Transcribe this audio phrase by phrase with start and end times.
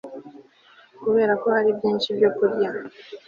[1.03, 2.69] kubera ko hari byinshi byo kurya